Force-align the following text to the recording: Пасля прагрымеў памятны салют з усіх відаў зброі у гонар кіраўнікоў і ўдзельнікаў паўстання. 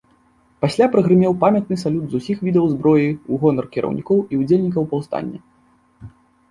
Пасля 0.63 0.87
прагрымеў 0.95 1.33
памятны 1.43 1.75
салют 1.83 2.05
з 2.13 2.21
усіх 2.21 2.37
відаў 2.47 2.65
зброі 2.73 3.09
у 3.15 3.33
гонар 3.45 3.65
кіраўнікоў 3.77 4.17
і 4.35 4.43
ўдзельнікаў 4.43 4.83
паўстання. 4.97 5.39